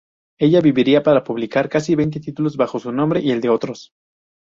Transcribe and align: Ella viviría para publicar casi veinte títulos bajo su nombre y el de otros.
Ella 0.39 0.61
viviría 0.61 1.03
para 1.03 1.23
publicar 1.23 1.69
casi 1.69 1.93
veinte 1.93 2.19
títulos 2.19 2.57
bajo 2.57 2.79
su 2.79 2.91
nombre 2.91 3.19
y 3.21 3.29
el 3.29 3.39
de 3.39 3.49
otros. 3.49 3.91